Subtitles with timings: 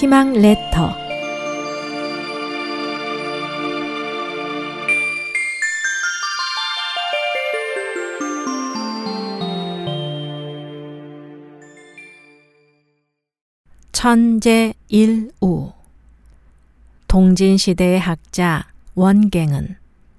[0.00, 0.96] 희망 레터.
[13.90, 15.72] 천재 일우.
[17.08, 19.78] 동진시대의 학자 원갱은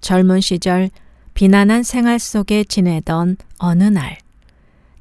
[0.00, 0.90] 젊은 시절
[1.34, 4.18] 비난한 생활 속에 지내던 어느 날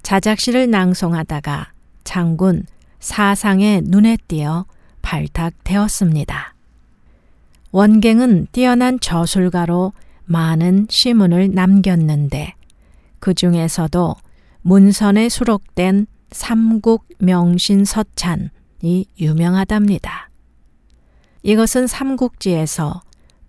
[0.04, 1.72] 자작시를 낭송하다가
[2.04, 2.68] 장군
[3.00, 4.66] 사상의 눈에 띄어
[5.02, 6.54] 발탁되었습니다.
[7.72, 9.94] 원갱은 뛰어난 저술가로
[10.26, 12.54] 많은 시문을 남겼는데
[13.20, 14.16] 그 중에서도
[14.62, 20.30] 문선에 수록된 삼국 명신 서찬이 유명하답니다.
[21.42, 23.02] 이것은 삼국지에서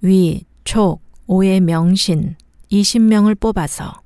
[0.03, 2.37] 위, 촉, 오의 명신
[2.73, 4.01] 20명을 뽑아서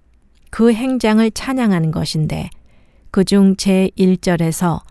[0.51, 2.51] 그 행장을 찬양하는 것인데
[3.11, 4.83] 그중 제1절에서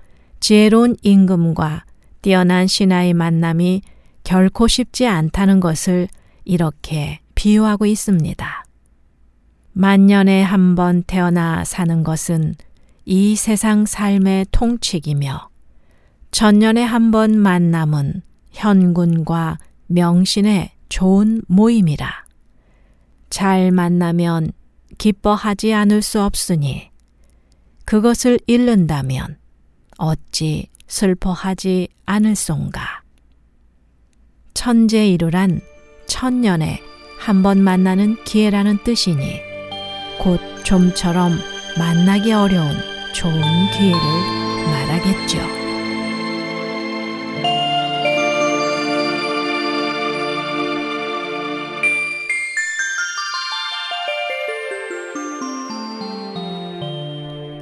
[0.43, 1.85] 지혜로운 임금과
[2.21, 3.81] 뛰어난 신하의 만남이
[4.25, 6.09] 결코 쉽지 않다는 것을
[6.43, 8.65] 이렇게 비유하고 있습니다.
[9.71, 12.55] 만년에 한 번 태어나 사는 것은
[13.05, 15.47] 이 세상 삶의 통칙이며
[16.31, 18.21] 천년에 한 번 만남은
[18.51, 22.25] 현군과 명신의 좋은 모임이라.
[23.29, 24.51] 잘 만나면
[24.97, 26.89] 기뻐하지 않을 수 없으니
[27.85, 29.37] 그것을 잃는다면
[30.03, 33.03] 어찌 슬퍼하지 않을송가.
[34.53, 35.61] 천재이루란
[36.07, 36.81] 천년에
[37.17, 39.39] 한 번 만나는 기회라는 뜻이니
[40.19, 41.31] 곧 좀처럼
[41.77, 42.75] 만나기 어려운
[43.13, 44.01] 좋은 기회를
[44.65, 45.39] 말하겠죠.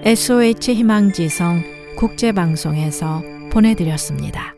[0.03, 1.70] SOH 희망지성
[2.01, 4.55] 국제방송에서 보내드렸습니다.